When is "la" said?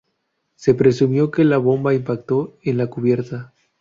1.43-1.59, 2.79-2.87